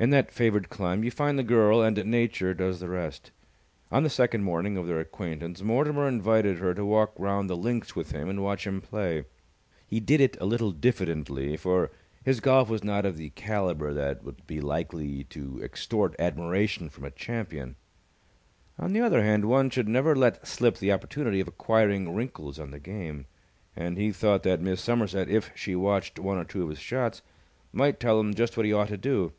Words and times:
In 0.00 0.10
that 0.10 0.32
favoured 0.32 0.68
clime, 0.68 1.04
you 1.04 1.12
find 1.12 1.38
the 1.38 1.44
girl 1.44 1.80
and 1.80 1.96
Nature 2.06 2.54
does 2.54 2.80
the 2.80 2.88
rest. 2.88 3.30
On 3.92 4.02
the 4.02 4.10
second 4.10 4.42
morning 4.42 4.76
of 4.76 4.88
their 4.88 4.98
acquaintance 4.98 5.62
Mortimer 5.62 6.08
invited 6.08 6.58
her 6.58 6.74
to 6.74 6.84
walk 6.84 7.12
round 7.18 7.48
the 7.48 7.56
links 7.56 7.94
with 7.94 8.10
him 8.10 8.28
and 8.28 8.42
watch 8.42 8.66
him 8.66 8.80
play. 8.80 9.26
He 9.86 10.00
did 10.00 10.20
it 10.20 10.36
a 10.40 10.44
little 10.44 10.72
diffidently, 10.72 11.56
for 11.56 11.92
his 12.24 12.40
golf 12.40 12.68
was 12.68 12.82
not 12.82 13.06
of 13.06 13.16
the 13.16 13.30
calibre 13.30 13.92
that 13.94 14.24
would 14.24 14.44
be 14.44 14.60
likely 14.60 15.22
to 15.24 15.62
extort 15.62 16.16
admiration 16.18 16.90
from 16.90 17.04
a 17.04 17.10
champion. 17.12 17.76
On 18.80 18.92
the 18.92 19.02
other 19.02 19.22
hand, 19.22 19.44
one 19.44 19.70
should 19.70 19.86
never 19.86 20.16
let 20.16 20.44
slip 20.44 20.78
the 20.78 20.90
opportunity 20.90 21.38
of 21.38 21.46
acquiring 21.46 22.12
wrinkles 22.12 22.58
on 22.58 22.72
the 22.72 22.80
game, 22.80 23.26
and 23.76 23.96
he 23.96 24.10
thought 24.10 24.42
that 24.42 24.60
Miss 24.60 24.80
Somerset, 24.80 25.28
if 25.28 25.52
she 25.54 25.76
watched 25.76 26.18
one 26.18 26.38
or 26.38 26.44
two 26.44 26.64
of 26.64 26.70
his 26.70 26.80
shots, 26.80 27.22
might 27.72 28.00
tell 28.00 28.18
him 28.18 28.34
just 28.34 28.56
what 28.56 28.66
he 28.66 28.72
ought 28.72 28.88
to 28.88 28.96
do. 28.96 29.32